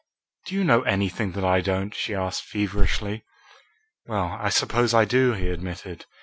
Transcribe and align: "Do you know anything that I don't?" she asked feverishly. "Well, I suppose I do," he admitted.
"Do 0.47 0.55
you 0.55 0.63
know 0.63 0.81
anything 0.81 1.33
that 1.33 1.43
I 1.45 1.61
don't?" 1.61 1.93
she 1.93 2.15
asked 2.15 2.43
feverishly. 2.45 3.23
"Well, 4.07 4.35
I 4.41 4.49
suppose 4.49 4.95
I 4.95 5.05
do," 5.05 5.33
he 5.33 5.49
admitted. 5.49 6.07